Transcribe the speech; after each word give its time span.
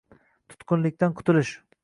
Tutqunlikdan 0.53 1.15
qutulish 1.21 1.55